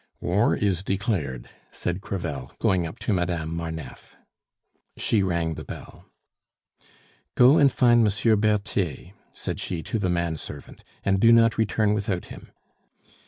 [0.19, 4.15] "War is declared," said Crevel, going up to Madame Marneffe.
[4.97, 6.05] She rang the bell.
[7.35, 11.93] "Go and find Monsieur Berthier," said she to the man servant, "and do not return
[11.93, 12.51] without him.